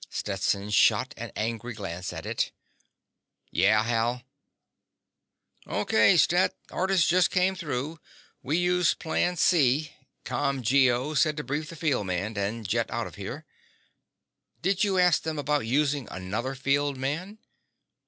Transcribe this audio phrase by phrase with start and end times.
[0.09, 2.51] Stetson shot an angry glance at it.
[3.51, 4.23] "Yeah, Hal?"
[5.67, 6.55] "O.K., Stet.
[6.71, 7.99] Orders just came through.
[8.41, 9.93] We use Plan C.
[10.25, 13.45] ComGO says to brief the field man, and jet out of here."
[14.63, 17.37] "Did you ask them about using another field man?"